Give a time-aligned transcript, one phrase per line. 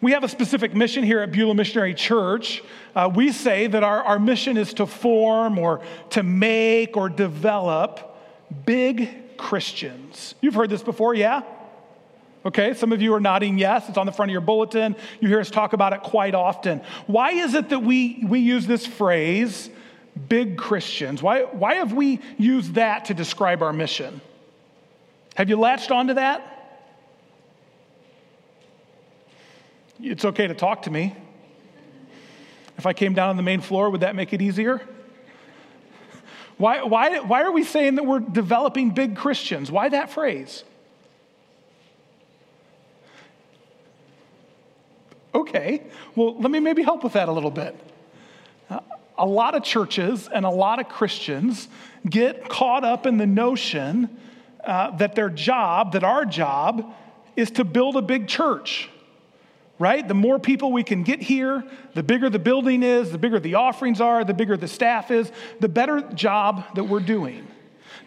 [0.00, 2.62] We have a specific mission here at Beulah Missionary Church.
[2.94, 8.16] Uh, we say that our, our mission is to form or to make or develop
[8.64, 10.36] big Christians.
[10.40, 11.42] You've heard this before, yeah?
[12.46, 13.88] Okay, some of you are nodding yes.
[13.88, 14.94] It's on the front of your bulletin.
[15.20, 16.80] You hear us talk about it quite often.
[17.06, 19.68] Why is it that we, we use this phrase,
[20.28, 21.22] big Christians?
[21.22, 24.20] Why, why have we used that to describe our mission?
[25.34, 26.57] Have you latched onto that?
[30.00, 31.16] It's okay to talk to me.
[32.76, 34.80] If I came down on the main floor, would that make it easier?
[36.56, 39.70] Why, why, why are we saying that we're developing big Christians?
[39.70, 40.62] Why that phrase?
[45.34, 45.82] Okay,
[46.14, 47.76] well, let me maybe help with that a little bit.
[49.16, 51.68] a lot of churches and a lot of Christians
[52.08, 54.16] get caught up in the notion
[54.64, 56.94] uh, that their job, that our job,
[57.34, 58.88] is to build a big church
[59.78, 60.06] right?
[60.06, 61.64] The more people we can get here,
[61.94, 65.30] the bigger the building is, the bigger the offerings are, the bigger the staff is,
[65.60, 67.46] the better job that we're doing.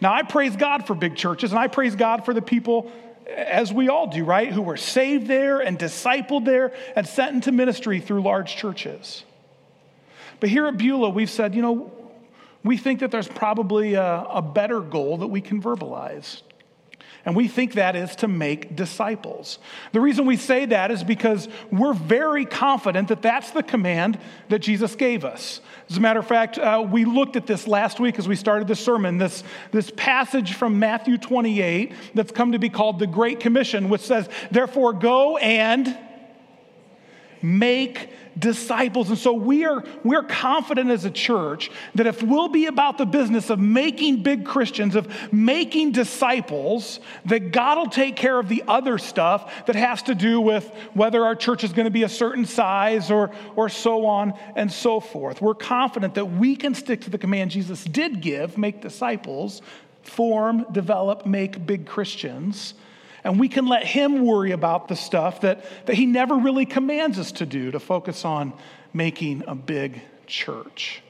[0.00, 2.90] Now, I praise God for big churches, and I praise God for the people,
[3.26, 7.52] as we all do, right, who were saved there and discipled there and sent into
[7.52, 9.24] ministry through large churches.
[10.40, 11.92] But here at Beulah, we've said, you know,
[12.64, 16.42] we think that there's probably a, a better goal that we can verbalize.
[17.24, 19.58] And we think that is to make disciples.
[19.92, 24.58] The reason we say that is because we're very confident that that's the command that
[24.58, 25.60] Jesus gave us.
[25.88, 28.66] As a matter of fact, uh, we looked at this last week as we started
[28.66, 33.38] the sermon, this, this passage from Matthew 28 that's come to be called the Great
[33.38, 35.96] Commission, which says, Therefore, go and
[37.42, 39.10] make disciples.
[39.10, 43.04] And so we are, we're confident as a church that if we'll be about the
[43.04, 48.64] business of making big Christians, of making disciples, that God will take care of the
[48.66, 52.08] other stuff that has to do with whether our church is going to be a
[52.08, 55.40] certain size or, or so on and so forth.
[55.42, 59.62] We're confident that we can stick to the command Jesus did give make disciples,
[60.02, 62.74] form, develop, make big Christians
[63.24, 67.18] and we can let Him worry about the stuff that, that He never really commands
[67.18, 68.52] us to do to focus on
[68.92, 71.02] making a big church.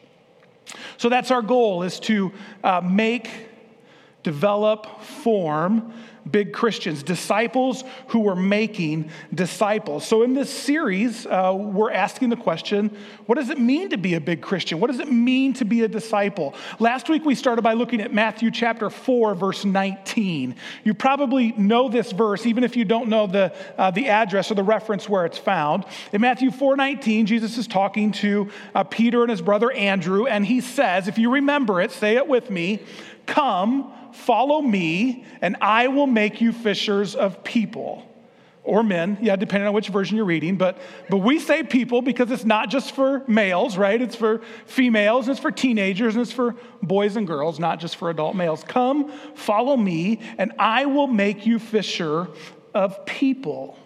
[0.97, 3.31] So that's our goal is to uh, make,
[4.23, 5.93] develop, form
[6.31, 10.07] big Christians, disciples who are making disciples.
[10.07, 12.97] So, in this series, uh, we're asking the question
[13.27, 14.81] what does it mean to be a big Christian?
[14.81, 16.55] What does it mean to be a disciple?
[16.79, 20.55] Last week, we started by looking at Matthew chapter 4, verse 19.
[20.85, 24.55] You probably know this verse, even if you don't know the, uh, the address or
[24.55, 25.85] the reference where it's found.
[26.13, 30.47] In Matthew 4 19, Jesus is talking to uh, Peter and his brother Andrew, and
[30.47, 32.81] he says, if you remember it, say it with me,
[33.27, 38.09] come Follow me, and I will make you fishers of people
[38.65, 40.57] or men, yeah, depending on which version you're reading.
[40.57, 40.79] But,
[41.11, 44.01] but we say people because it's not just for males, right?
[44.01, 48.09] It's for females, it's for teenagers, and it's for boys and girls, not just for
[48.09, 48.63] adult males.
[48.63, 52.29] Come, follow me, and I will make you fisher
[52.73, 53.77] of people.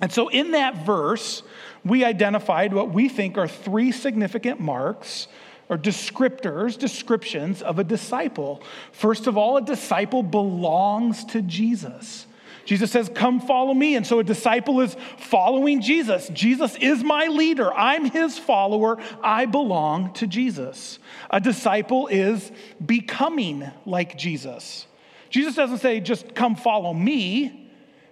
[0.00, 1.42] And so in that verse,
[1.84, 5.28] we identified what we think are three significant marks
[5.70, 8.60] or descriptors, descriptions of a disciple.
[8.90, 12.26] First of all, a disciple belongs to Jesus.
[12.64, 13.94] Jesus says, Come follow me.
[13.94, 16.28] And so a disciple is following Jesus.
[16.30, 17.72] Jesus is my leader.
[17.72, 18.98] I'm his follower.
[19.22, 20.98] I belong to Jesus.
[21.30, 22.50] A disciple is
[22.84, 24.86] becoming like Jesus.
[25.30, 27.68] Jesus doesn't say, Just come follow me.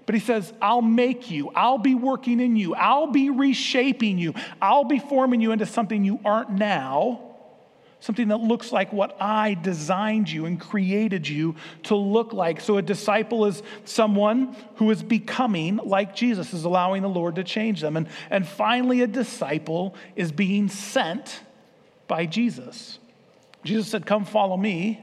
[0.07, 1.51] But he says, I'll make you.
[1.55, 2.75] I'll be working in you.
[2.75, 4.33] I'll be reshaping you.
[4.63, 7.28] I'll be forming you into something you aren't now
[8.01, 12.61] something that looks like what I designed you and created you to look like.
[12.61, 17.45] So, a disciple is someone who is becoming like Jesus, is allowing the Lord to
[17.45, 17.97] change them.
[17.97, 21.41] And, and finally, a disciple is being sent
[22.07, 22.99] by Jesus.
[23.65, 25.01] Jesus said, Come follow me,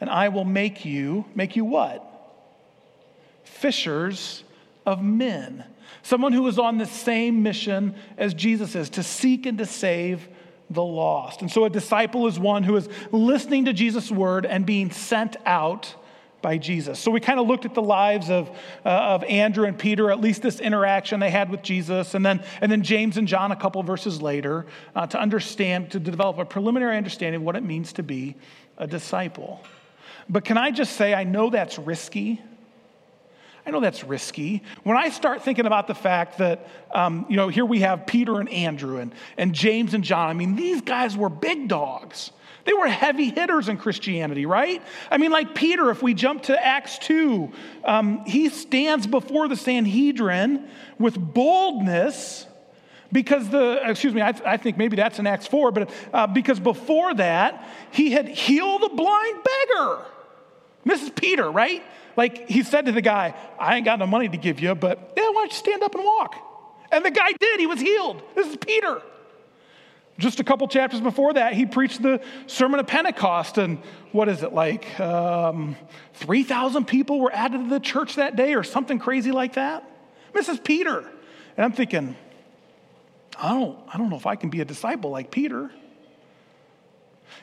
[0.00, 2.08] and I will make you, make you what?
[3.44, 4.42] Fishers
[4.84, 5.64] of men.
[6.02, 10.28] Someone who is on the same mission as Jesus is to seek and to save
[10.72, 11.40] the lost.
[11.40, 15.36] And so a disciple is one who is listening to Jesus' word and being sent
[15.44, 15.94] out
[16.42, 16.98] by Jesus.
[16.98, 18.50] So we kind of looked at the lives of,
[18.84, 22.42] uh, of Andrew and Peter, at least this interaction they had with Jesus, and then,
[22.60, 26.44] and then James and John a couple verses later uh, to understand, to develop a
[26.44, 28.34] preliminary understanding of what it means to be
[28.76, 29.64] a disciple.
[30.28, 32.42] But can I just say, I know that's risky.
[33.64, 34.62] I know that's risky.
[34.82, 38.40] When I start thinking about the fact that, um, you know, here we have Peter
[38.40, 42.32] and Andrew and, and James and John, I mean, these guys were big dogs.
[42.64, 44.82] They were heavy hitters in Christianity, right?
[45.10, 47.52] I mean, like Peter, if we jump to Acts 2,
[47.84, 50.68] um, he stands before the Sanhedrin
[50.98, 52.46] with boldness
[53.12, 56.58] because the, excuse me, I, I think maybe that's in Acts 4, but uh, because
[56.58, 60.04] before that, he had healed a blind beggar.
[60.84, 61.82] This is Peter, right?
[62.16, 65.12] Like he said to the guy, I ain't got no money to give you, but
[65.16, 66.36] yeah, why don't you stand up and walk?
[66.90, 68.22] And the guy did, he was healed.
[68.34, 69.00] This is Peter.
[70.18, 73.78] Just a couple chapters before that, he preached the Sermon of Pentecost, and
[74.12, 75.00] what is it like?
[75.00, 75.74] Um,
[76.14, 79.88] 3,000 people were added to the church that day, or something crazy like that.
[80.34, 80.98] This is Peter.
[81.56, 82.14] And I'm thinking,
[83.38, 85.70] I don't, I don't know if I can be a disciple like Peter.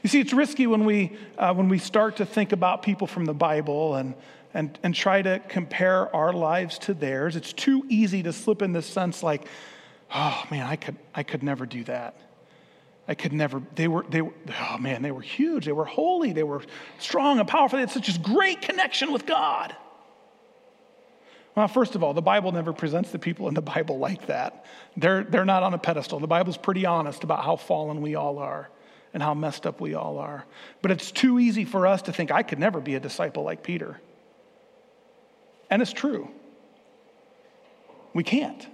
[0.04, 3.26] You see, it's risky when we, uh, when we start to think about people from
[3.26, 4.14] the Bible and,
[4.54, 7.36] and, and try to compare our lives to theirs.
[7.36, 9.48] It's too easy to slip in this sense like,
[10.14, 12.20] oh man, I could, I could never do that.
[13.08, 15.66] I could never, they were, they were, oh man, they were huge.
[15.66, 16.32] They were holy.
[16.32, 16.62] They were
[17.00, 17.78] strong and powerful.
[17.78, 19.76] They had such a great connection with God.
[21.56, 24.66] Well, first of all, the Bible never presents the people in the Bible like that.
[24.96, 26.20] They're, they're not on a pedestal.
[26.20, 28.70] The Bible's pretty honest about how fallen we all are
[29.14, 30.46] and how messed up we all are.
[30.84, 33.64] But it's too easy for us to think, I could never be a disciple like
[33.64, 34.00] Peter.
[35.70, 36.30] And it's true.
[38.14, 38.68] We can't.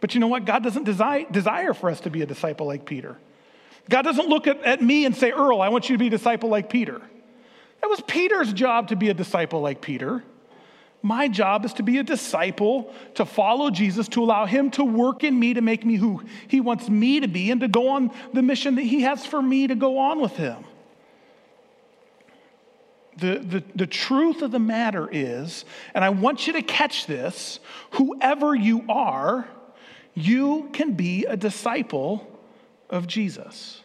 [0.00, 0.44] But you know what?
[0.44, 3.16] God doesn't desire, desire for us to be a disciple like Peter.
[3.88, 6.10] God doesn't look at, at me and say, Earl, I want you to be a
[6.10, 7.00] disciple like Peter.
[7.80, 10.22] That was Peter's job to be a disciple like Peter.
[11.02, 15.22] My job is to be a disciple, to follow Jesus, to allow Him to work
[15.22, 18.10] in me to make me who He wants me to be, and to go on
[18.32, 20.64] the mission that He has for me to go on with Him.
[23.16, 25.64] The, the, the truth of the matter is,
[25.94, 27.60] and I want you to catch this
[27.92, 29.46] whoever you are,
[30.14, 32.26] you can be a disciple
[32.90, 33.80] of Jesus.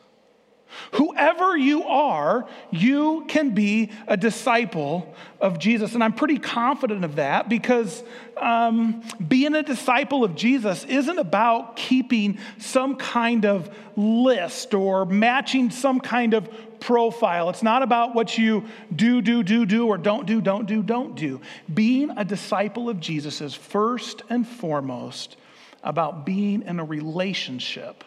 [0.93, 5.93] Whoever you are, you can be a disciple of Jesus.
[5.93, 8.03] And I'm pretty confident of that because
[8.37, 15.71] um, being a disciple of Jesus isn't about keeping some kind of list or matching
[15.71, 16.49] some kind of
[16.79, 17.49] profile.
[17.49, 18.65] It's not about what you
[18.95, 21.41] do, do, do, do, or don't do, don't do, don't do.
[21.73, 25.37] Being a disciple of Jesus is first and foremost
[25.83, 28.03] about being in a relationship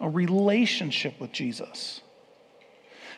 [0.00, 2.00] a relationship with Jesus.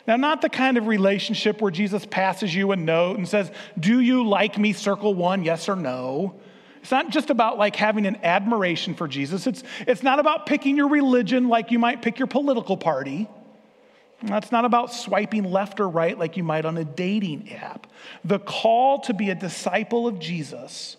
[0.07, 3.99] Now, not the kind of relationship where Jesus passes you a note and says, Do
[3.99, 4.73] you like me?
[4.73, 6.39] Circle one, yes or no.
[6.81, 9.45] It's not just about like having an admiration for Jesus.
[9.45, 13.27] It's, it's not about picking your religion like you might pick your political party.
[14.21, 17.87] That's not about swiping left or right like you might on a dating app.
[18.25, 20.97] The call to be a disciple of Jesus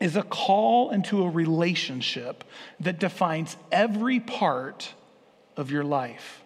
[0.00, 2.42] is a call into a relationship
[2.80, 4.94] that defines every part
[5.56, 6.42] of your life.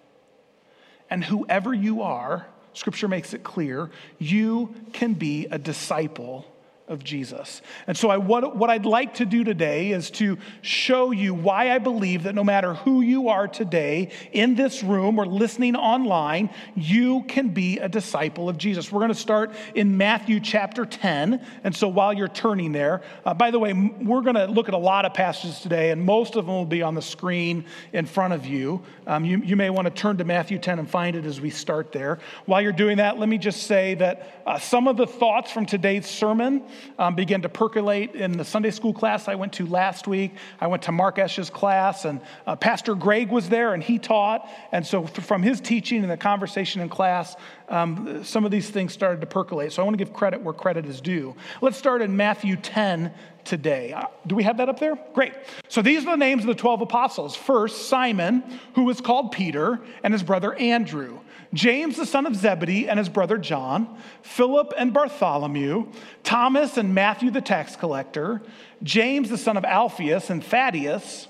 [1.09, 6.45] And whoever you are, Scripture makes it clear, you can be a disciple
[6.89, 7.63] of Jesus.
[7.87, 11.73] And so, I, what, what I'd like to do today is to show you why
[11.73, 16.51] I believe that no matter who you are today in this room or listening online,
[16.77, 18.93] you can be a disciple of Jesus.
[18.93, 21.45] We're going to start in Matthew chapter 10.
[21.65, 24.75] And so, while you're turning there, uh, by the way, we're going to look at
[24.75, 28.07] a lot of passages today, and most of them will be on the screen in
[28.07, 28.83] front of you.
[29.09, 31.51] Um, you, you may want to turn to Matthew 10 and find it as we
[31.51, 32.21] start there.
[32.45, 35.67] While you're doing that, let me just say that uh, some of the thoughts from
[35.67, 36.63] today's sermon
[36.99, 40.35] um, began to percolate in the Sunday school class I went to last week.
[40.61, 44.49] I went to Mark Esch's class, and uh, Pastor Greg was there, and he taught.
[44.73, 47.37] And so, from his teaching and the conversation in class,
[47.69, 49.73] um, some of these things started to percolate.
[49.73, 51.35] So, I want to give credit where credit is due.
[51.61, 53.13] Let's start in Matthew 10
[53.47, 53.93] today.
[53.93, 54.99] Uh, do we have that up there?
[55.15, 55.33] Great.
[55.69, 57.35] So these are the names of the 12 apostles.
[57.37, 58.43] First, Simon,
[58.75, 61.21] who was called Peter, and his brother Andrew.
[61.55, 65.91] James, the son of Zebedee, and his brother John, Philip and Bartholomew,
[66.23, 68.43] Thomas and Matthew, the tax collector,
[68.83, 71.29] James, the son of Alphaeus, and Thaddeus,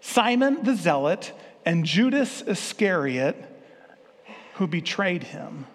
[0.00, 1.32] Simon the zealot,
[1.64, 3.36] and Judas Iscariot,
[4.54, 5.66] who betrayed him.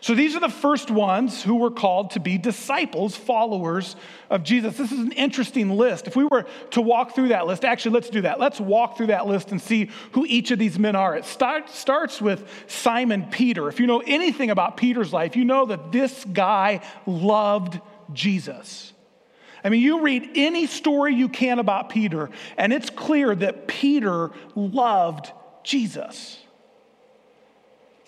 [0.00, 3.96] So these are the first ones who were called to be disciples, followers
[4.30, 4.76] of Jesus.
[4.76, 6.06] This is an interesting list.
[6.06, 8.40] If we were to walk through that list, actually, let's do that.
[8.40, 11.16] Let's walk through that list and see who each of these men are.
[11.16, 13.68] It start, starts with Simon Peter.
[13.68, 17.80] If you know anything about Peter's life, you know that this guy loved
[18.12, 18.92] Jesus.
[19.64, 24.30] I mean, you read any story you can about Peter, and it's clear that Peter
[24.54, 25.30] loved
[25.62, 26.41] Jesus.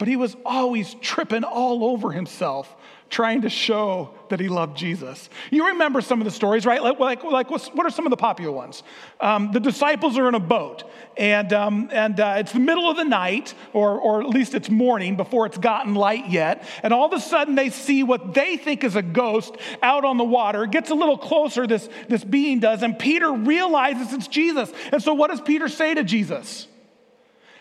[0.05, 2.77] But he was always tripping all over himself
[3.09, 5.31] trying to show that he loved Jesus.
[5.51, 6.83] You remember some of the stories, right?
[6.83, 8.83] Like, like, like what are some of the popular ones?
[9.19, 10.85] Um, the disciples are in a boat,
[11.17, 14.69] and, um, and uh, it's the middle of the night, or, or at least it's
[14.69, 18.59] morning before it's gotten light yet, and all of a sudden they see what they
[18.59, 20.65] think is a ghost out on the water.
[20.65, 24.71] It gets a little closer, this, this being does, and Peter realizes it's Jesus.
[24.93, 26.69] And so what does Peter say to Jesus?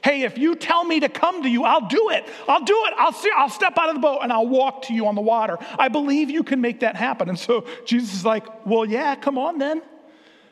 [0.03, 2.27] Hey, if you tell me to come to you, I'll do it.
[2.48, 2.93] I'll do it.
[2.98, 5.22] I'll see, I'll step out of the boat and I'll walk to you on the
[5.22, 5.57] water.
[5.79, 7.29] I believe you can make that happen.
[7.29, 9.81] And so Jesus is like, Well, yeah, come on then.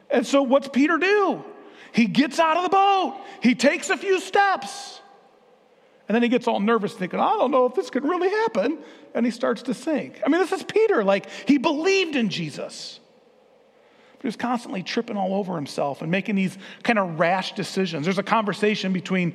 [0.09, 1.43] And so what's Peter do?
[1.91, 3.21] He gets out of the boat.
[3.41, 5.01] He takes a few steps.
[6.07, 8.79] And then he gets all nervous, thinking, I don't know if this can really happen.
[9.13, 10.21] And he starts to sink.
[10.25, 11.03] I mean, this is Peter.
[11.03, 12.99] Like, he believed in Jesus.
[14.21, 18.05] But he was constantly tripping all over himself and making these kind of rash decisions.
[18.05, 19.33] There's a conversation between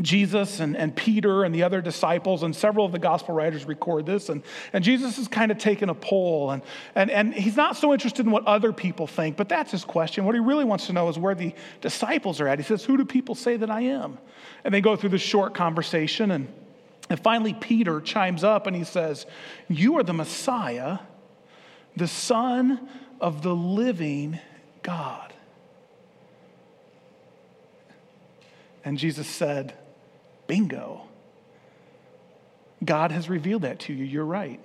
[0.00, 4.04] Jesus and, and Peter and the other disciples, and several of the gospel writers record
[4.04, 4.28] this.
[4.28, 4.42] And,
[4.72, 6.62] and Jesus is kind of taking a poll, and,
[6.96, 10.24] and, and he's not so interested in what other people think, but that's his question.
[10.24, 12.58] What he really wants to know is where the disciples are at.
[12.58, 14.18] He says, Who do people say that I am?
[14.64, 16.52] And they go through this short conversation, and,
[17.08, 19.26] and finally, Peter chimes up and he says,
[19.68, 20.98] You are the Messiah,
[21.94, 22.88] the Son
[23.22, 24.40] of the living
[24.82, 25.32] God.
[28.84, 29.74] And Jesus said,
[30.48, 31.02] Bingo.
[32.84, 34.04] God has revealed that to you.
[34.04, 34.60] You're right.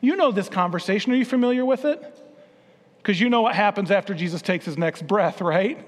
[0.00, 1.12] You know this conversation.
[1.12, 2.02] Are you familiar with it?
[2.96, 5.86] Because you know what happens after Jesus takes his next breath, right?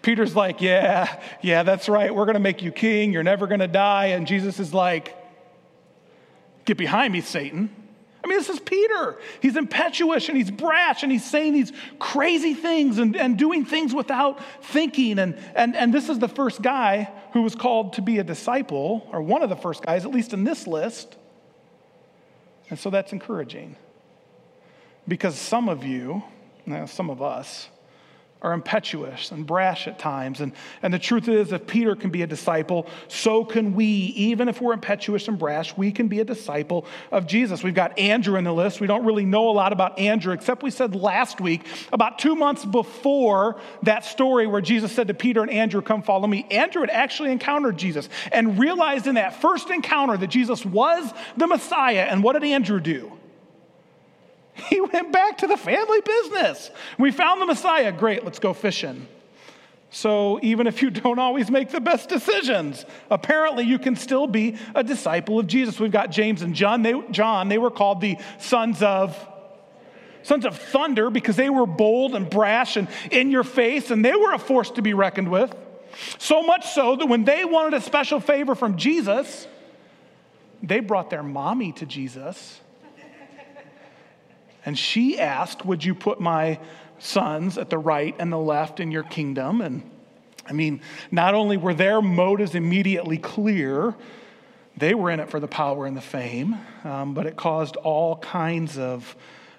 [0.00, 2.14] Peter's like, Yeah, yeah, that's right.
[2.14, 3.12] We're going to make you king.
[3.12, 4.06] You're never going to die.
[4.06, 5.14] And Jesus is like,
[6.64, 7.83] Get behind me, Satan.
[8.24, 9.18] I mean, this is Peter.
[9.42, 13.94] He's impetuous and he's brash and he's saying these crazy things and, and doing things
[13.94, 15.18] without thinking.
[15.18, 19.06] And, and, and this is the first guy who was called to be a disciple,
[19.12, 21.16] or one of the first guys, at least in this list.
[22.70, 23.76] And so that's encouraging.
[25.06, 26.22] Because some of you,
[26.86, 27.68] some of us,
[28.44, 30.42] are impetuous and brash at times.
[30.42, 33.84] And, and the truth is, if Peter can be a disciple, so can we.
[34.14, 37.62] Even if we're impetuous and brash, we can be a disciple of Jesus.
[37.62, 38.80] We've got Andrew in the list.
[38.80, 42.36] We don't really know a lot about Andrew, except we said last week, about two
[42.36, 46.82] months before that story where Jesus said to Peter and Andrew, Come follow me, Andrew
[46.82, 52.06] had actually encountered Jesus and realized in that first encounter that Jesus was the Messiah.
[52.10, 53.10] And what did Andrew do?
[54.70, 56.70] He went back to the family business.
[56.98, 57.92] We found the Messiah.
[57.92, 59.08] Great, let's go fishing.
[59.90, 64.56] So, even if you don't always make the best decisions, apparently you can still be
[64.74, 65.78] a disciple of Jesus.
[65.78, 66.82] We've got James and John.
[66.82, 69.16] They, John, they were called the sons of
[70.22, 74.16] sons of thunder because they were bold and brash and in your face, and they
[74.16, 75.54] were a force to be reckoned with.
[76.18, 79.46] So much so that when they wanted a special favor from Jesus,
[80.62, 82.60] they brought their mommy to Jesus
[84.64, 86.58] and she asked, Would you put my
[86.98, 89.60] sons at the right and the left in your kingdom?
[89.60, 89.88] And
[90.46, 90.80] I mean,
[91.10, 93.94] not only were their motives immediately clear,
[94.76, 98.16] they were in it for the power and the fame, um, but it caused all
[98.16, 99.16] kinds of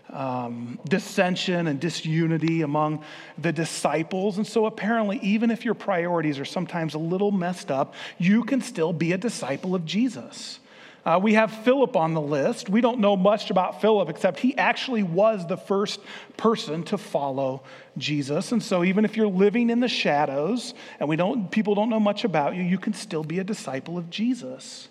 [0.09, 3.03] um, dissension and disunity among
[3.37, 4.37] the disciples.
[4.37, 8.61] And so, apparently, even if your priorities are sometimes a little messed up, you can
[8.61, 10.59] still be a disciple of Jesus.
[11.05, 12.67] Uh, we have Philip on the list.
[12.67, 15.99] We don't know much about Philip except he actually was the first
[16.35, 17.61] person to follow
[17.97, 18.51] Jesus.
[18.51, 21.99] And so even if you're living in the shadows and we don't people don't know
[21.99, 24.87] much about you, you can still be a disciple of Jesus.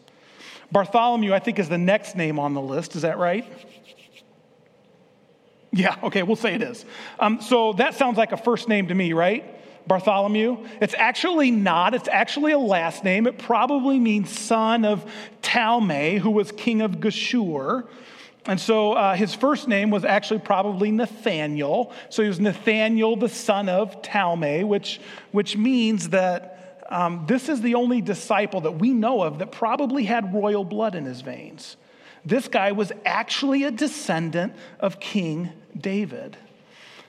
[0.70, 2.94] Bartholomew, I think, is the next name on the list.
[2.94, 3.44] Is that right?
[5.72, 6.84] Yeah, okay, we'll say it is.
[7.18, 9.44] Um, so that sounds like a first name to me, right?
[9.86, 10.66] Bartholomew.
[10.80, 13.26] It's actually not, it's actually a last name.
[13.26, 15.04] It probably means son of
[15.42, 17.86] Talmai, who was king of Geshur.
[18.46, 21.92] And so uh, his first name was actually probably Nathaniel.
[22.10, 25.00] So he was Nathaniel, the son of Talmai, which,
[25.32, 30.04] which means that um, this is the only disciple that we know of that probably
[30.04, 31.76] had royal blood in his veins.
[32.24, 36.36] This guy was actually a descendant of King David.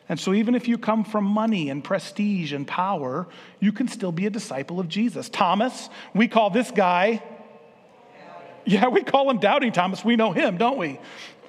[0.07, 3.27] And so, even if you come from money and prestige and power,
[3.59, 5.29] you can still be a disciple of Jesus.
[5.29, 7.24] Thomas, we call this guy,
[8.65, 10.03] yeah, we call him Doubting Thomas.
[10.03, 11.00] We know him, don't we?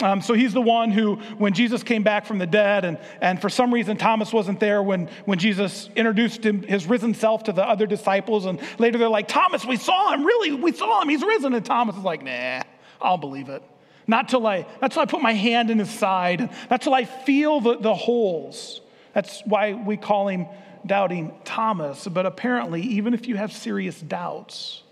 [0.02, 3.40] Um, so he's the one who, when Jesus came back from the dead, and, and
[3.40, 7.52] for some reason Thomas wasn't there when, when Jesus introduced him, his risen self to
[7.52, 11.08] the other disciples, and later they're like, Thomas, we saw him, really, we saw him,
[11.08, 11.54] he's risen.
[11.54, 12.62] And Thomas is like, nah,
[13.00, 13.62] I'll believe it.
[14.06, 17.04] Not till I, not till I put my hand in his side, not till I
[17.04, 18.80] feel the, the holes.
[19.12, 20.46] That's why we call him
[20.84, 22.06] doubting Thomas.
[22.06, 24.82] But apparently, even if you have serious doubts,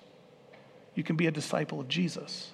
[0.95, 2.51] you can be a disciple of Jesus.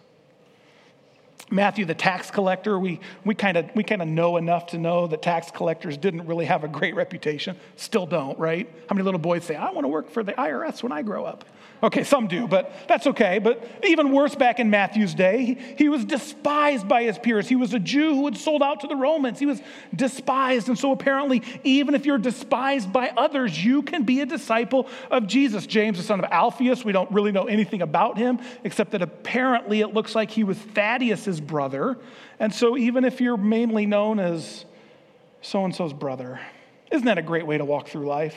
[1.50, 5.08] Matthew, the tax collector, we, we kind of we kind of know enough to know
[5.08, 7.56] that tax collectors didn't really have a great reputation.
[7.76, 8.70] Still don't, right?
[8.88, 11.24] How many little boys say, I want to work for the IRS when I grow
[11.24, 11.44] up?
[11.82, 13.38] Okay, some do, but that's okay.
[13.38, 17.48] But even worse, back in Matthew's day, he, he, was despised by his peers.
[17.48, 19.38] He was a Jew who had sold out to the Romans.
[19.38, 19.62] He was
[19.94, 20.68] despised.
[20.68, 25.26] And so, apparently, even if you're despised by others, you can be a disciple of
[25.26, 25.66] Jesus.
[25.66, 29.80] James, the son of Alphaeus, we don't really know anything about him, except that apparently
[29.80, 31.96] it looks like he was Thaddeus's brother.
[32.38, 34.66] And so, even if you're mainly known as
[35.40, 36.40] so and so's brother,
[36.92, 38.36] isn't that a great way to walk through life?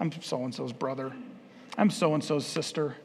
[0.00, 1.12] I'm so and so's brother.
[1.76, 2.96] I'm so and so's sister.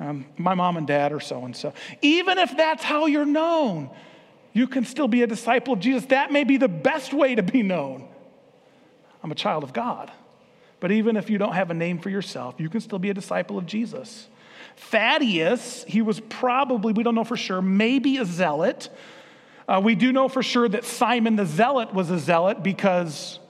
[0.00, 1.72] Um, my mom and dad are so and so.
[2.02, 3.90] Even if that's how you're known,
[4.52, 6.06] you can still be a disciple of Jesus.
[6.06, 8.08] That may be the best way to be known.
[9.22, 10.10] I'm a child of God.
[10.80, 13.14] But even if you don't have a name for yourself, you can still be a
[13.14, 14.28] disciple of Jesus.
[14.76, 18.88] Thaddeus, he was probably, we don't know for sure, maybe a zealot.
[19.66, 23.40] Uh, we do know for sure that Simon the zealot was a zealot because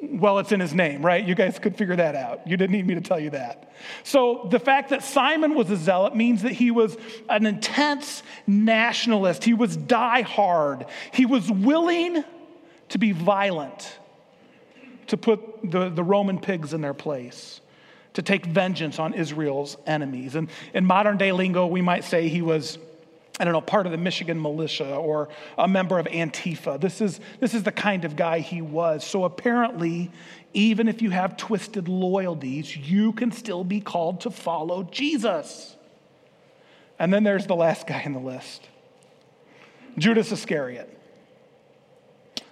[0.00, 1.24] well, it's in his name, right?
[1.24, 2.46] You guys could figure that out.
[2.46, 3.72] You didn't need me to tell you that.
[4.04, 6.96] So, the fact that Simon was a zealot means that he was
[7.28, 9.44] an intense nationalist.
[9.44, 10.86] He was die-hard.
[11.12, 12.24] He was willing
[12.90, 13.98] to be violent,
[15.08, 17.60] to put the, the Roman pigs in their place,
[18.14, 20.34] to take vengeance on Israel's enemies.
[20.34, 22.78] And in modern day lingo, we might say he was
[23.40, 26.80] I don't know, part of the Michigan militia or a member of Antifa.
[26.80, 29.04] This is, this is the kind of guy he was.
[29.04, 30.10] So apparently,
[30.52, 35.76] even if you have twisted loyalties, you can still be called to follow Jesus.
[36.98, 38.68] And then there's the last guy in the list
[39.98, 40.88] Judas Iscariot,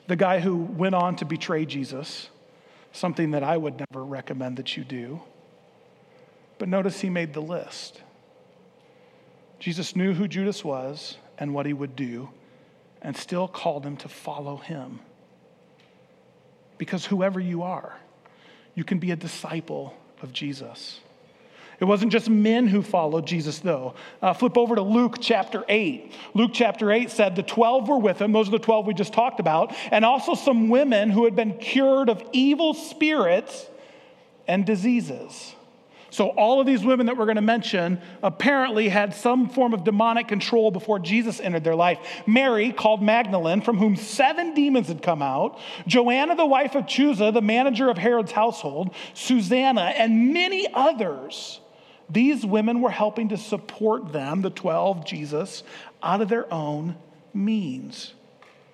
[0.07, 2.29] the guy who went on to betray Jesus,
[2.93, 5.21] something that I would never recommend that you do.
[6.59, 8.03] But notice he made the list.
[9.61, 12.31] Jesus knew who Judas was and what he would do,
[13.03, 15.01] and still called him to follow him.
[16.79, 17.95] Because whoever you are,
[18.75, 21.01] you can be a disciple of Jesus.
[21.79, 23.95] It wasn't just men who followed Jesus, though.
[24.21, 26.13] Uh, flip over to Luke chapter 8.
[26.35, 28.33] Luke chapter 8 said the 12 were with him.
[28.33, 29.75] Those are the 12 we just talked about.
[29.91, 33.67] And also some women who had been cured of evil spirits
[34.47, 35.55] and diseases.
[36.11, 39.85] So, all of these women that we're going to mention apparently had some form of
[39.85, 41.99] demonic control before Jesus entered their life.
[42.27, 47.33] Mary, called Magdalene, from whom seven demons had come out, Joanna, the wife of Chuza,
[47.33, 51.61] the manager of Herod's household, Susanna, and many others.
[52.09, 55.63] These women were helping to support them, the 12, Jesus,
[56.03, 56.97] out of their own
[57.33, 58.15] means.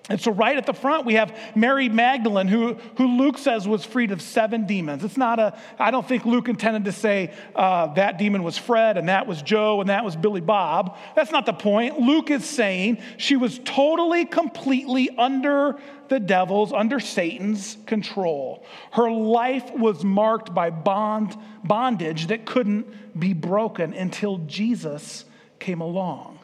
[0.09, 3.83] And so, right at the front, we have Mary Magdalene, who, who Luke says was
[3.83, 5.03] freed of seven demons.
[5.03, 8.97] It's not a, I don't think Luke intended to say uh, that demon was Fred
[8.97, 10.97] and that was Joe and that was Billy Bob.
[11.13, 11.99] That's not the point.
[11.99, 18.65] Luke is saying she was totally, completely under the devil's, under Satan's control.
[18.91, 25.25] Her life was marked by bond, bondage that couldn't be broken until Jesus
[25.59, 26.39] came along.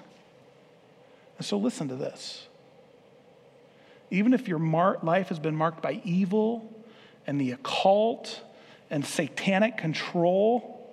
[1.37, 2.47] And so, listen to this
[4.13, 6.71] even if your mar- life has been marked by evil
[7.25, 8.41] and the occult
[8.91, 10.87] and satanic control,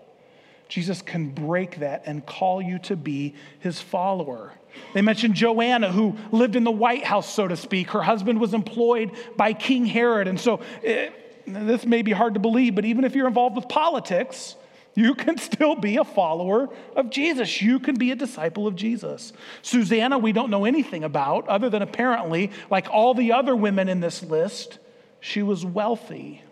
[0.68, 4.54] Jesus can break that and call you to be his follower.
[4.94, 7.90] They mentioned Joanna, who lived in the White House, so to speak.
[7.90, 10.26] Her husband was employed by King Herod.
[10.26, 11.12] And so it,
[11.46, 14.56] eh, this may be hard to believe, but even if you're involved with politics,
[14.94, 17.62] you can still be a follower of Jesus.
[17.62, 19.33] You can be a disciple of Jesus.
[19.62, 24.00] Susanna, we don't know anything about, other than apparently, like all the other women in
[24.00, 24.79] this list,
[25.20, 26.42] she was wealthy.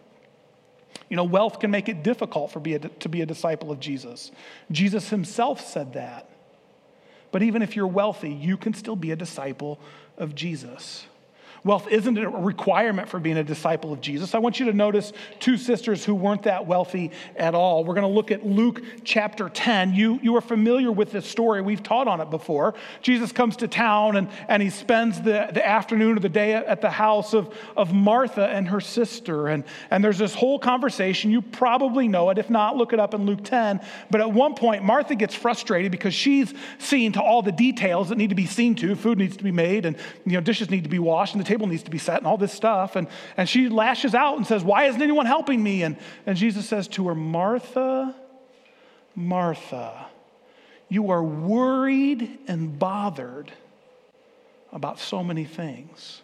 [1.09, 3.81] You know, wealth can make it difficult for be a, to be a disciple of
[3.81, 4.31] Jesus.
[4.71, 6.29] Jesus himself said that.
[7.31, 9.79] But even if you're wealthy, you can still be a disciple
[10.17, 11.07] of Jesus.
[11.65, 14.35] Wealth isn't a requirement for being a disciple of Jesus.
[14.35, 17.85] I want you to notice two sisters who weren't that wealthy at all.
[17.85, 19.95] We're going to look at Luke chapter 10.
[19.95, 21.61] You, you are familiar with this story.
[21.63, 22.75] We've taught on it before.
[23.03, 26.81] Jesus comes to town and, and he spends the, the afternoon or the day at
[26.81, 29.49] the house of, of Martha and her sister.
[29.49, 31.31] And, and there's this whole conversation.
[31.31, 32.39] You probably know it.
[32.39, 33.81] If not, look it up in Luke 10.
[34.11, 38.17] But at one point, Martha gets frustrated because she's seeing to all the details that
[38.17, 38.95] need to be seen to.
[38.95, 41.48] Food needs to be made and you know, dishes need to be washed and the
[41.49, 42.97] table needs to be set and all this stuff.
[42.97, 45.83] And, and she lashes out and says, Why isn't anyone helping me?
[45.83, 48.15] And, and Jesus says to her, Martha,
[49.15, 50.07] Martha,
[50.89, 53.51] you are worried and bothered
[54.73, 56.23] about so many things.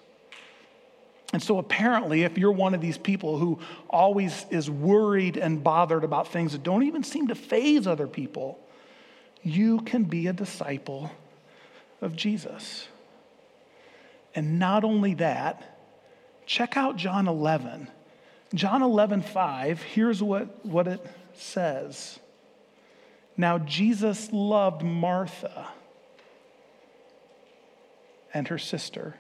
[1.33, 3.59] And so, apparently, if you're one of these people who
[3.91, 8.61] always is worried and bothered about things that don't even seem to faze other people,
[9.43, 11.11] you can be a disciple
[12.01, 12.87] of Jesus.
[14.35, 15.79] And not only that,
[16.47, 17.89] check out John 11.
[18.55, 22.19] John 11, 5, here's what, what it says.
[23.37, 25.69] Now, Jesus loved Martha
[28.33, 29.15] and her sister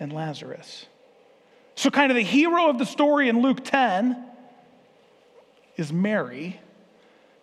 [0.00, 0.86] and Lazarus.
[1.76, 4.24] So, kind of the hero of the story in Luke 10
[5.76, 6.60] is Mary.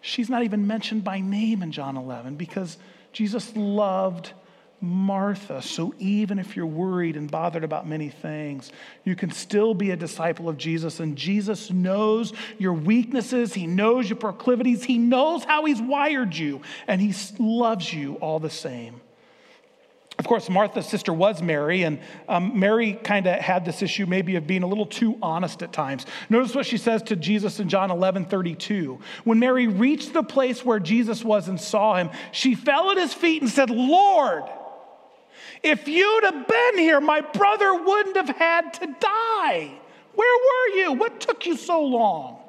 [0.01, 2.77] She's not even mentioned by name in John 11 because
[3.13, 4.33] Jesus loved
[4.81, 5.61] Martha.
[5.61, 8.71] So even if you're worried and bothered about many things,
[9.03, 10.99] you can still be a disciple of Jesus.
[10.99, 16.61] And Jesus knows your weaknesses, He knows your proclivities, He knows how He's wired you,
[16.87, 19.01] and He loves you all the same.
[20.21, 24.35] Of course, Martha's sister was Mary, and um, Mary kind of had this issue maybe
[24.35, 26.05] of being a little too honest at times.
[26.29, 28.99] Notice what she says to Jesus in John 11 32.
[29.23, 33.15] When Mary reached the place where Jesus was and saw him, she fell at his
[33.15, 34.43] feet and said, Lord,
[35.63, 39.71] if you'd have been here, my brother wouldn't have had to die.
[40.13, 40.93] Where were you?
[40.93, 42.39] What took you so long?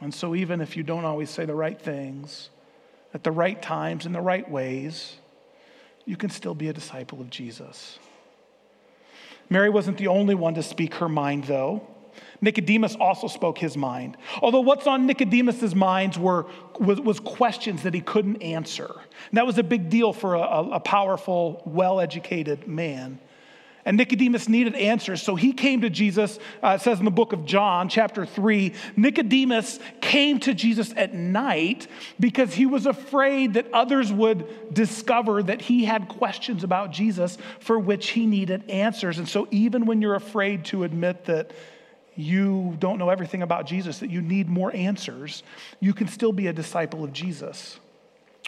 [0.00, 2.50] And so, even if you don't always say the right things
[3.12, 5.16] at the right times in the right ways,
[6.06, 7.98] you can still be a disciple of Jesus.
[9.50, 11.86] Mary wasn't the only one to speak her mind, though.
[12.40, 14.16] Nicodemus also spoke his mind.
[14.42, 16.46] Although what's on Nicodemus's minds were,
[16.78, 18.90] was, was questions that he couldn't answer.
[19.30, 23.20] And that was a big deal for a, a powerful, well educated man.
[23.84, 26.38] And Nicodemus needed answers, so he came to Jesus.
[26.62, 31.14] Uh, it says in the book of John, chapter 3, Nicodemus came to Jesus at
[31.14, 31.86] night
[32.18, 37.78] because he was afraid that others would discover that he had questions about Jesus for
[37.78, 39.18] which he needed answers.
[39.18, 41.50] And so, even when you're afraid to admit that
[42.16, 45.42] you don't know everything about Jesus, that you need more answers,
[45.80, 47.78] you can still be a disciple of Jesus.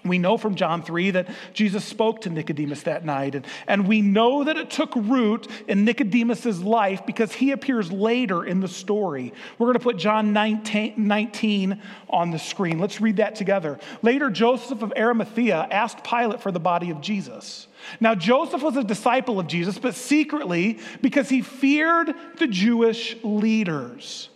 [0.05, 4.03] We know from John 3 that Jesus spoke to Nicodemus that night, and, and we
[4.03, 9.33] know that it took root in Nicodemus's life because he appears later in the story.
[9.59, 12.81] We're going to put John 19, 19 on the screen.
[12.81, 13.79] Let's read that together.
[14.03, 17.69] Later, Joseph of Arimathea asked Pilate for the body of Jesus.
[18.01, 24.31] Now, Joseph was a disciple of Jesus, but secretly because he feared the Jewish leaders.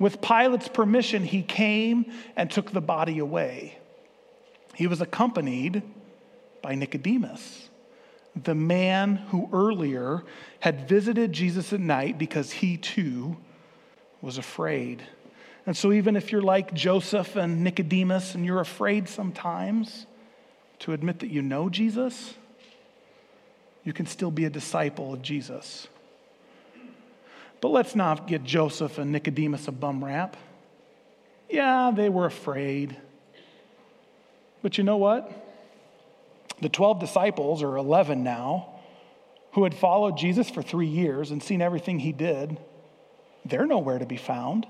[0.00, 3.78] With Pilate's permission, he came and took the body away.
[4.74, 5.82] He was accompanied
[6.62, 7.68] by Nicodemus,
[8.34, 10.24] the man who earlier
[10.60, 13.36] had visited Jesus at night because he too
[14.20, 15.02] was afraid.
[15.66, 20.06] And so, even if you're like Joseph and Nicodemus and you're afraid sometimes
[20.80, 22.34] to admit that you know Jesus,
[23.84, 25.86] you can still be a disciple of Jesus.
[27.60, 30.36] But let's not get Joseph and Nicodemus a bum rap.
[31.48, 32.96] Yeah, they were afraid.
[34.64, 35.30] But you know what?
[36.62, 38.70] The 12 disciples, or 11 now,
[39.52, 42.58] who had followed Jesus for three years and seen everything he did,
[43.44, 44.66] they're nowhere to be found.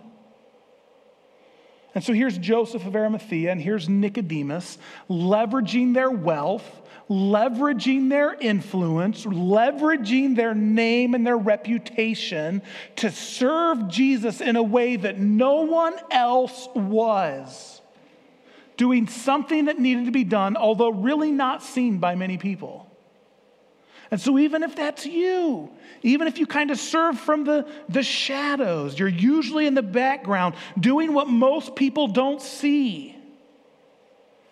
[1.94, 4.78] And so here's Joseph of Arimathea and here's Nicodemus
[5.08, 6.68] leveraging their wealth,
[7.08, 12.62] leveraging their influence, leveraging their name and their reputation
[12.96, 17.80] to serve Jesus in a way that no one else was
[18.76, 22.90] doing something that needed to be done, although really not seen by many people.
[24.10, 25.70] And so, even if that's you,
[26.02, 30.54] even if you kind of serve from the, the shadows, you're usually in the background
[30.78, 33.16] doing what most people don't see,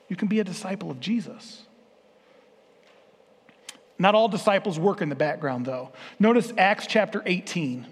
[0.09, 1.63] you can be a disciple of Jesus.
[3.99, 5.93] Not all disciples work in the background, though.
[6.19, 7.87] Notice Acts chapter 18.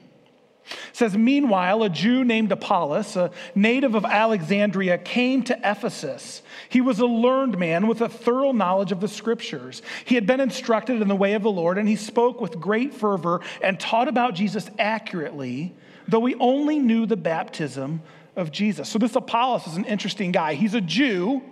[0.71, 6.43] It says, Meanwhile, a Jew named Apollos, a native of Alexandria, came to Ephesus.
[6.69, 9.83] He was a learned man with a thorough knowledge of the scriptures.
[10.05, 12.95] He had been instructed in the way of the Lord, and he spoke with great
[12.95, 15.75] fervor and taught about Jesus accurately,
[16.09, 18.03] though he only knew the baptism
[18.37, 18.89] of Jesus.
[18.89, 20.55] So, this Apollos is an interesting guy.
[20.55, 21.43] He's a Jew,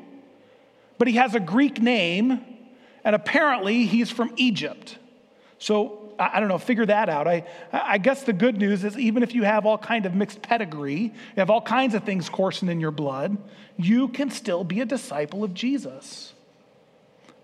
[0.97, 2.45] but he has a Greek name,
[3.05, 4.99] and apparently he's from Egypt.
[5.59, 7.29] So, I don't know, figure that out.
[7.29, 10.43] I, I guess the good news is even if you have all kind of mixed
[10.43, 13.37] pedigree, you have all kinds of things coursing in your blood,
[13.77, 16.33] you can still be a disciple of Jesus.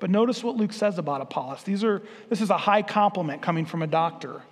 [0.01, 1.63] But notice what Luke says about Apollos.
[1.63, 4.43] These are, this is a high compliment coming from a doctor.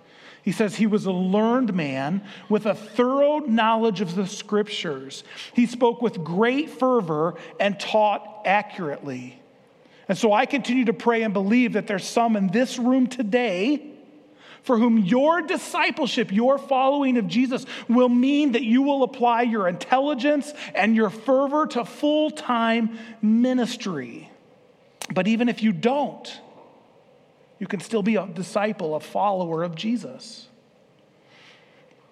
[0.41, 5.23] He says he was a learned man with a thorough knowledge of the scriptures.
[5.53, 9.39] He spoke with great fervor and taught accurately.
[10.07, 13.92] And so I continue to pray and believe that there's some in this room today
[14.63, 19.67] for whom your discipleship, your following of Jesus, will mean that you will apply your
[19.67, 24.29] intelligence and your fervor to full time ministry.
[25.13, 26.27] But even if you don't,
[27.63, 30.49] You can still be a disciple, a follower of Jesus.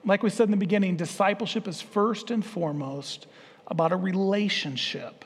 [0.05, 3.27] Like we said in the beginning, discipleship is first and foremost
[3.67, 5.25] about a relationship.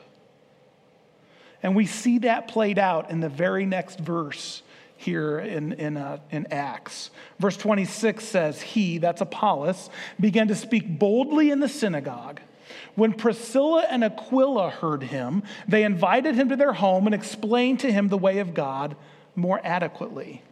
[1.62, 4.62] And we see that played out in the very next verse
[4.96, 7.10] here in, in, uh, in Acts.
[7.38, 12.40] Verse 26 says, He, that's Apollos, began to speak boldly in the synagogue.
[12.94, 17.92] When Priscilla and Aquila heard him, they invited him to their home and explained to
[17.92, 18.96] him the way of God
[19.34, 20.42] more adequately.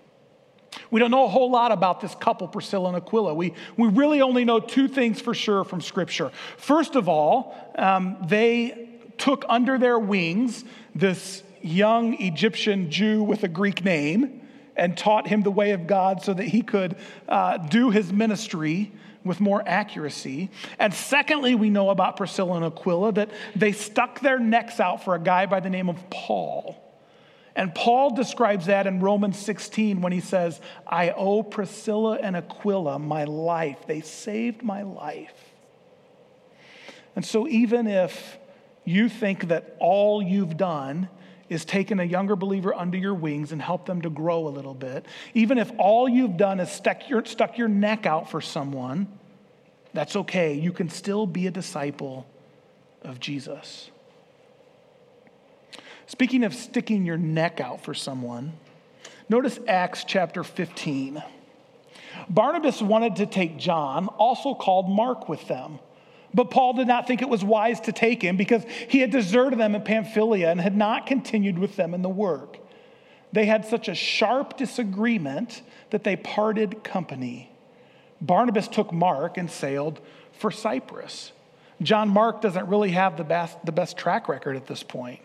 [0.90, 3.34] We don't know a whole lot about this couple, Priscilla and Aquila.
[3.34, 6.30] We, we really only know two things for sure from Scripture.
[6.56, 13.48] First of all, um, they took under their wings this young Egyptian Jew with a
[13.48, 14.42] Greek name
[14.76, 16.96] and taught him the way of God so that he could
[17.28, 18.92] uh, do his ministry
[19.24, 20.50] with more accuracy.
[20.78, 25.14] And secondly, we know about Priscilla and Aquila that they stuck their necks out for
[25.14, 26.80] a guy by the name of Paul.
[27.56, 32.98] And Paul describes that in Romans 16 when he says, I owe Priscilla and Aquila
[32.98, 33.78] my life.
[33.86, 35.32] They saved my life.
[37.16, 38.38] And so, even if
[38.84, 41.08] you think that all you've done
[41.48, 44.74] is taking a younger believer under your wings and help them to grow a little
[44.74, 49.06] bit, even if all you've done is stuck your, stuck your neck out for someone,
[49.92, 50.54] that's okay.
[50.54, 52.26] You can still be a disciple
[53.02, 53.90] of Jesus.
[56.06, 58.54] Speaking of sticking your neck out for someone,
[59.28, 61.22] notice Acts chapter 15.
[62.28, 65.78] Barnabas wanted to take John, also called Mark, with them.
[66.34, 69.58] But Paul did not think it was wise to take him because he had deserted
[69.58, 72.58] them in Pamphylia and had not continued with them in the work.
[73.32, 77.50] They had such a sharp disagreement that they parted company.
[78.20, 80.00] Barnabas took Mark and sailed
[80.32, 81.32] for Cyprus.
[81.82, 85.20] John Mark doesn't really have the best, the best track record at this point.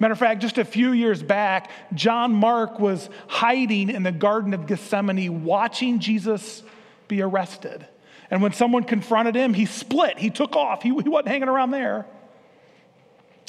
[0.00, 4.54] Matter of fact, just a few years back, John Mark was hiding in the Garden
[4.54, 6.62] of Gethsemane watching Jesus
[7.06, 7.86] be arrested.
[8.30, 11.70] And when someone confronted him, he split, he took off, he, he wasn't hanging around
[11.70, 12.06] there.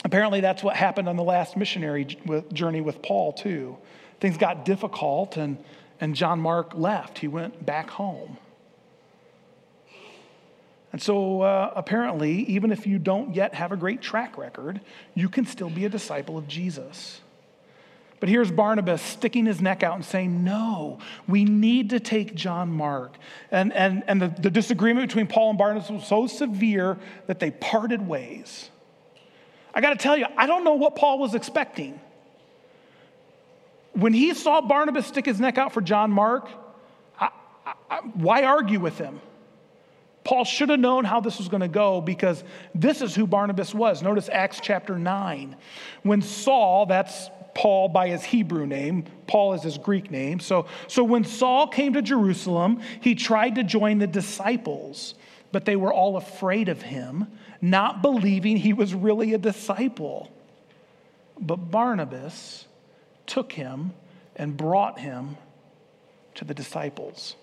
[0.05, 2.05] Apparently, that's what happened on the last missionary
[2.53, 3.77] journey with Paul, too.
[4.21, 5.57] Things got difficult, and,
[5.99, 7.19] and John Mark left.
[7.19, 8.37] He went back home.
[10.91, 14.81] And so, uh, apparently, even if you don't yet have a great track record,
[15.13, 17.21] you can still be a disciple of Jesus.
[18.19, 22.71] But here's Barnabas sticking his neck out and saying, No, we need to take John
[22.71, 23.15] Mark.
[23.51, 27.51] And, and, and the, the disagreement between Paul and Barnabas was so severe that they
[27.51, 28.69] parted ways.
[29.73, 31.99] I got to tell you, I don't know what Paul was expecting.
[33.93, 36.49] When he saw Barnabas stick his neck out for John Mark,
[37.19, 37.29] I,
[37.89, 39.21] I, why argue with him?
[40.23, 42.43] Paul should have known how this was going to go because
[42.75, 44.03] this is who Barnabas was.
[44.03, 45.55] Notice Acts chapter 9.
[46.03, 50.39] When Saul, that's Paul by his Hebrew name, Paul is his Greek name.
[50.39, 55.15] So, so when Saul came to Jerusalem, he tried to join the disciples,
[55.51, 57.27] but they were all afraid of him,
[57.61, 60.31] not believing he was really a disciple.
[61.39, 62.65] But Barnabas
[63.25, 63.93] took him
[64.35, 65.37] and brought him
[66.35, 67.35] to the disciples.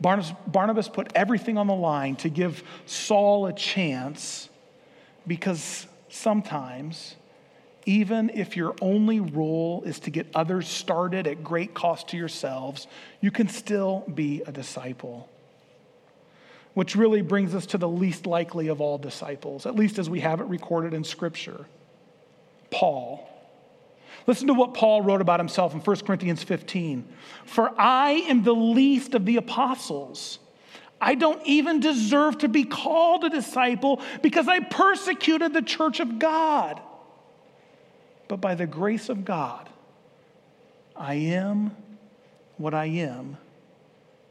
[0.00, 4.48] Barnabas, Barnabas put everything on the line to give Saul a chance
[5.26, 7.16] because sometimes,
[7.86, 12.86] even if your only role is to get others started at great cost to yourselves,
[13.20, 15.28] you can still be a disciple.
[16.74, 20.20] Which really brings us to the least likely of all disciples, at least as we
[20.20, 21.66] have it recorded in Scripture
[22.70, 23.28] Paul.
[24.26, 27.06] Listen to what Paul wrote about himself in 1 Corinthians 15.
[27.44, 30.38] For I am the least of the apostles.
[31.00, 36.18] I don't even deserve to be called a disciple because I persecuted the church of
[36.18, 36.80] God.
[38.34, 39.68] But by the grace of God,
[40.96, 41.70] I am
[42.56, 43.36] what I am,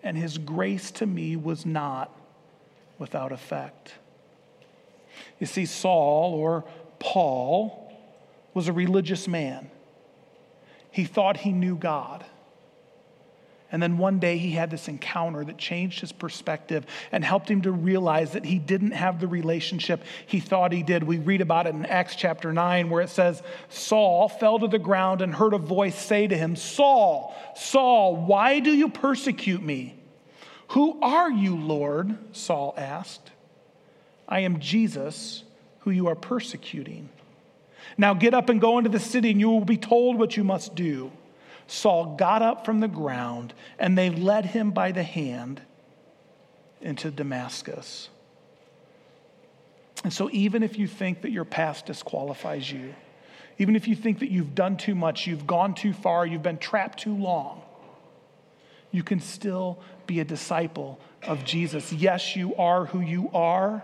[0.03, 2.13] and his grace to me was not
[2.99, 3.93] without effect.
[5.39, 6.65] You see, Saul or
[6.99, 7.93] Paul
[8.53, 9.71] was a religious man.
[10.91, 12.25] He thought he knew God.
[13.73, 17.63] And then one day he had this encounter that changed his perspective and helped him
[17.63, 21.03] to realize that he didn't have the relationship he thought he did.
[21.03, 24.77] We read about it in Acts chapter 9, where it says, Saul fell to the
[24.77, 29.95] ground and heard a voice say to him, Saul, Saul, why do you persecute me?
[30.69, 32.15] Who are you, Lord?
[32.31, 33.31] Saul asked.
[34.27, 35.43] I am Jesus,
[35.79, 37.09] who you are persecuting.
[37.97, 40.43] Now get up and go into the city, and you will be told what you
[40.43, 41.11] must do.
[41.67, 45.61] Saul got up from the ground, and they led him by the hand
[46.81, 48.09] into Damascus.
[50.03, 52.93] And so, even if you think that your past disqualifies you,
[53.57, 56.57] even if you think that you've done too much, you've gone too far, you've been
[56.57, 57.61] trapped too long,
[58.91, 61.93] you can still be a disciple of Jesus.
[61.93, 63.83] Yes, you are who you are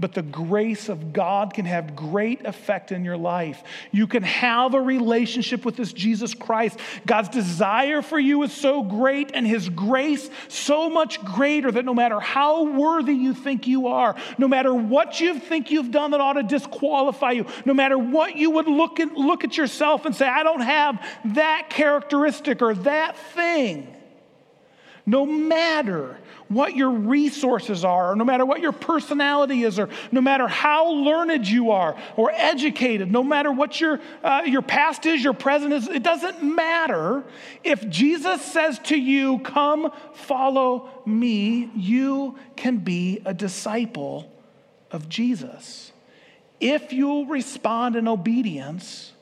[0.00, 3.62] but the grace of God can have great effect in your life.
[3.90, 6.78] You can have a relationship with this Jesus Christ.
[7.06, 11.94] God's desire for you is so great, and His grace so much greater that no
[11.94, 16.20] matter how worthy you think you are, no matter what you think you've done that
[16.20, 20.14] ought to disqualify you, no matter what you would look at, look at yourself and
[20.14, 23.94] say, I don't have that characteristic or that thing,
[25.06, 30.20] no matter what your resources are, or no matter what your personality is, or no
[30.20, 35.22] matter how learned you are or educated, no matter what your, uh, your past is,
[35.22, 37.22] your present is, it doesn't matter.
[37.62, 44.30] If Jesus says to you, Come follow me, you can be a disciple
[44.90, 45.92] of Jesus.
[46.60, 49.12] If you'll respond in obedience,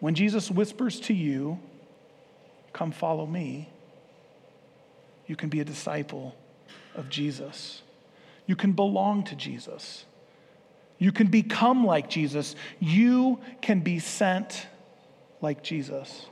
[0.00, 1.58] when Jesus whispers to you,
[2.72, 3.68] Come follow me
[5.28, 6.34] you can be a disciple
[6.96, 7.82] of Jesus.
[8.46, 10.04] You can belong to Jesus.
[10.98, 12.56] You can become like Jesus.
[12.80, 14.66] You can be sent
[15.40, 16.26] like Jesus.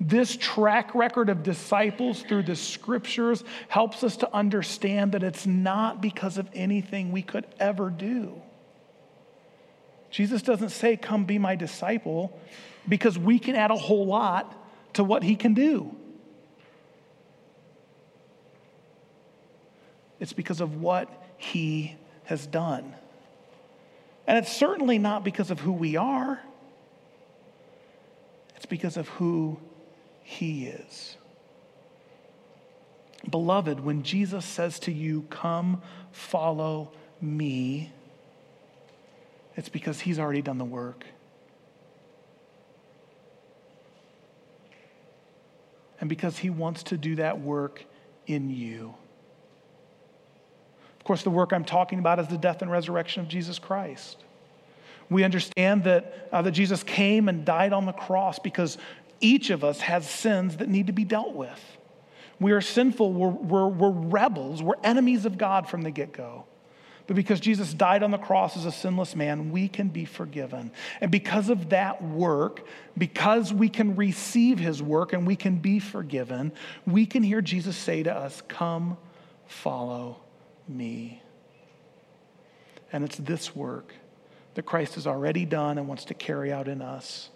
[0.00, 6.00] This track record of disciples through the scriptures helps us to understand that it's not
[6.02, 8.40] because of anything we could ever do.
[10.10, 12.36] Jesus doesn't say, Come be my disciple,
[12.88, 14.56] because we can add a whole lot
[14.94, 15.94] to what he can do.
[20.24, 22.94] It's because of what he has done.
[24.26, 26.40] And it's certainly not because of who we are,
[28.56, 29.60] it's because of who
[30.22, 31.18] he is.
[33.28, 37.92] Beloved, when Jesus says to you, Come, follow me,
[39.58, 41.04] it's because he's already done the work.
[46.00, 47.84] And because he wants to do that work
[48.26, 48.94] in you.
[51.04, 54.24] Of course, the work I'm talking about is the death and resurrection of Jesus Christ.
[55.10, 58.78] We understand that, uh, that Jesus came and died on the cross because
[59.20, 61.60] each of us has sins that need to be dealt with.
[62.40, 66.46] We are sinful, we're, we're, we're rebels, we're enemies of God from the get go.
[67.06, 70.72] But because Jesus died on the cross as a sinless man, we can be forgiven.
[71.02, 75.80] And because of that work, because we can receive his work and we can be
[75.80, 76.50] forgiven,
[76.86, 78.96] we can hear Jesus say to us, Come,
[79.46, 80.23] follow
[80.68, 81.22] me.
[82.92, 83.92] And it's this work
[84.54, 87.30] that Christ has already done and wants to carry out in us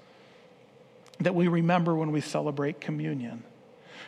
[1.21, 3.43] that we remember when we celebrate communion.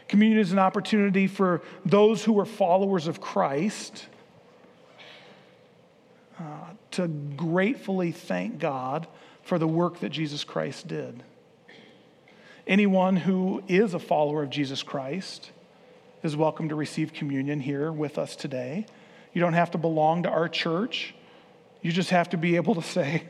[0.09, 4.07] Communion is an opportunity for those who are followers of Christ
[6.39, 6.43] uh,
[6.93, 9.07] to gratefully thank God
[9.43, 11.23] for the work that Jesus Christ did.
[12.67, 15.51] Anyone who is a follower of Jesus Christ
[16.23, 18.87] is welcome to receive communion here with us today.
[19.33, 21.15] You don't have to belong to our church.
[21.83, 23.25] You just have to be able to say,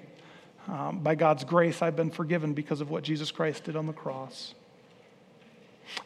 [0.68, 3.92] um, by God's grace, I've been forgiven because of what Jesus Christ did on the
[3.92, 4.54] cross.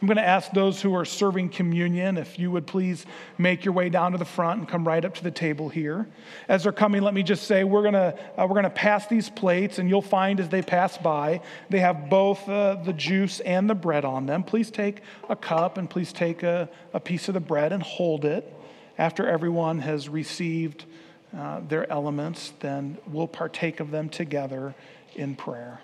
[0.00, 3.04] I'm going to ask those who are serving communion if you would please
[3.36, 6.08] make your way down to the front and come right up to the table here.
[6.48, 9.06] As they're coming, let me just say we're going to uh, we're going to pass
[9.06, 13.40] these plates, and you'll find as they pass by they have both uh, the juice
[13.40, 14.42] and the bread on them.
[14.42, 18.24] Please take a cup and please take a, a piece of the bread and hold
[18.24, 18.50] it
[18.98, 20.84] after everyone has received
[21.36, 24.74] uh, their elements, then we'll partake of them together
[25.14, 25.80] in prayer.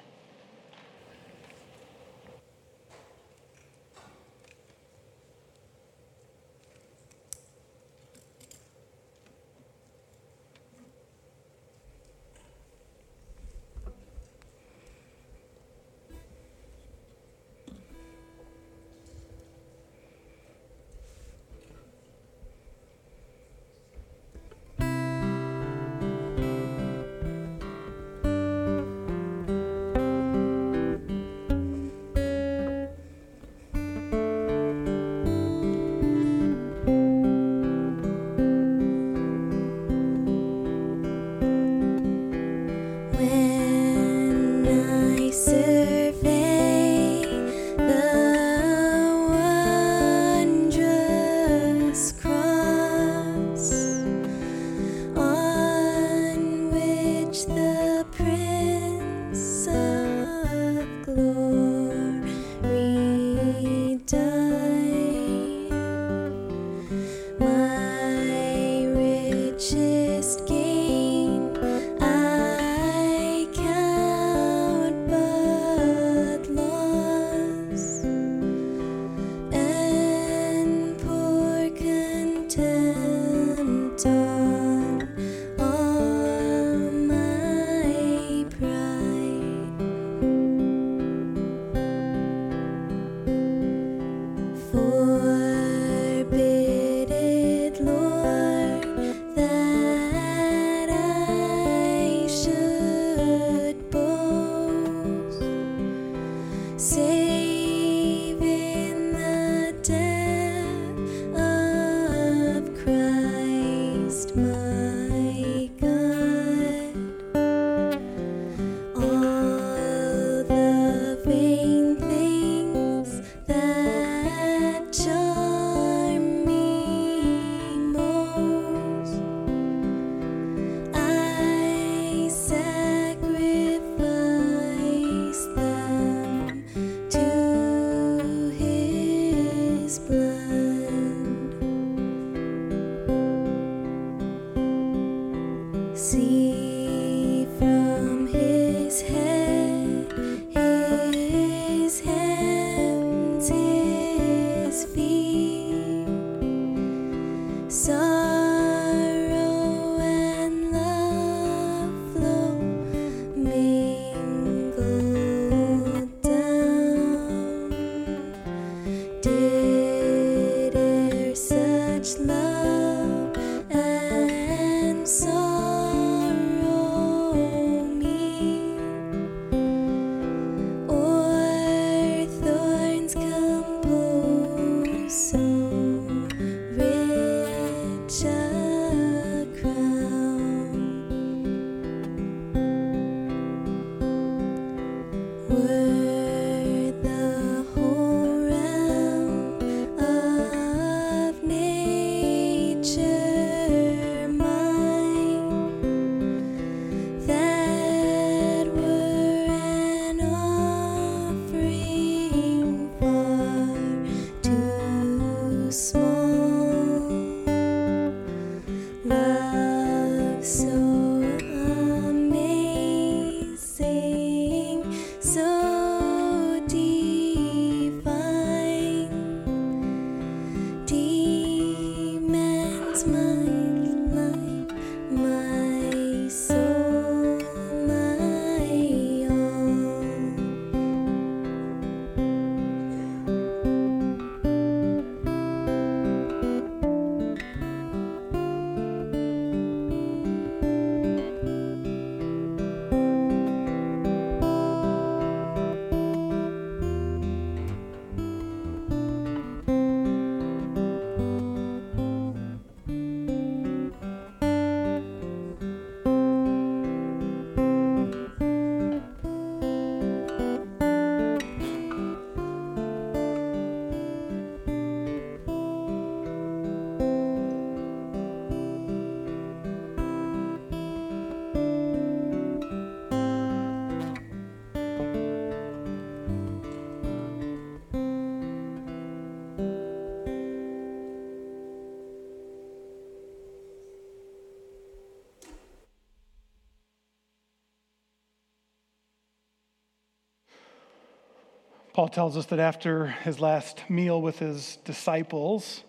[302.01, 305.85] Paul tells us that after his last meal with his disciples,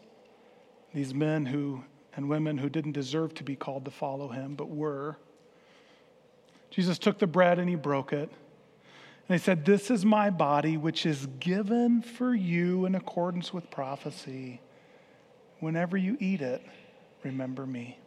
[0.94, 1.86] these men who
[2.18, 5.16] and women who didn't deserve to be called to follow him, but were,
[6.70, 8.30] Jesus took the bread and he broke it.
[9.30, 13.72] And he said, This is my body, which is given for you in accordance with
[13.72, 14.60] prophecy.
[15.62, 16.62] Whenever you eat it,
[17.24, 18.01] remember me.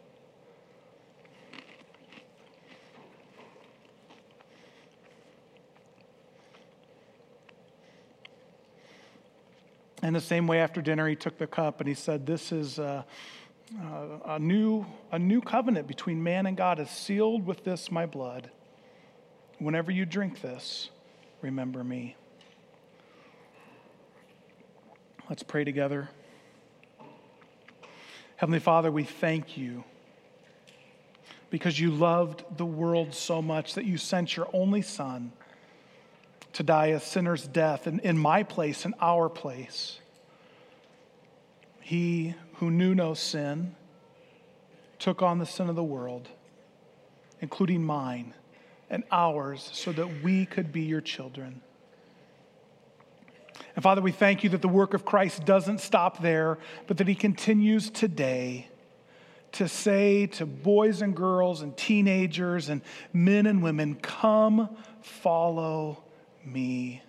[10.05, 12.77] In the same way, after dinner, he took the cup and he said, This is
[12.77, 13.03] a,
[14.23, 18.51] a, new, a new covenant between man and God is sealed with this, my blood.
[19.57, 20.91] Whenever you drink this,
[21.41, 22.15] remember me.
[25.27, 26.07] Let's pray together.
[28.35, 29.83] Heavenly Father, we thank you
[31.49, 35.31] because you loved the world so much that you sent your only Son
[36.55, 39.99] to die a sinner's death in, in my place, in our place.
[41.81, 43.75] He who knew no sin
[44.97, 46.29] took on the sin of the world,
[47.41, 48.33] including mine
[48.89, 51.61] and ours, so that we could be your children.
[53.75, 57.07] And Father, we thank you that the work of Christ doesn't stop there, but that
[57.09, 58.69] he continues today
[59.51, 62.81] to say to boys and girls and teenagers and
[63.11, 64.69] men and women, Come,
[65.01, 66.04] follow
[66.45, 67.01] me.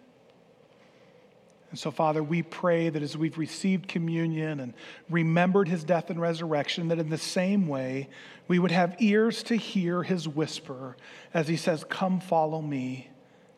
[1.71, 4.73] And so, Father, we pray that as we've received communion and
[5.11, 8.09] remembered his death and resurrection, that in the same way
[8.49, 10.97] we would have ears to hear his whisper
[11.35, 13.11] as he says, Come follow me,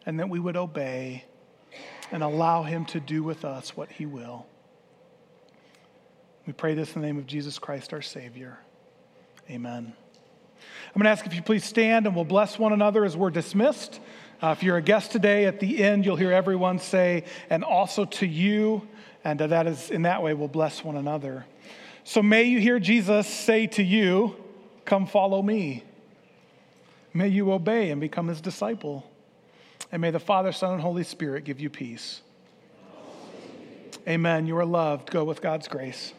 [0.06, 1.26] and that we would obey
[2.10, 4.46] and allow him to do with us what he will.
[6.46, 8.58] We pray this in the name of Jesus Christ, our Savior.
[9.50, 9.92] Amen.
[10.88, 13.30] I'm going to ask if you please stand and we'll bless one another as we're
[13.30, 14.00] dismissed.
[14.40, 18.04] Uh, if you're a guest today, at the end, you'll hear everyone say, and also
[18.04, 18.86] to you.
[19.24, 21.44] And uh, that is, in that way, we'll bless one another.
[22.04, 24.36] So may you hear Jesus say to you,
[24.84, 25.84] Come follow me.
[27.12, 29.04] May you obey and become his disciple.
[29.92, 32.22] And may the Father, Son, and Holy Spirit give you peace.
[34.06, 34.46] Amen.
[34.46, 35.10] You are loved.
[35.10, 36.14] Go with God's grace.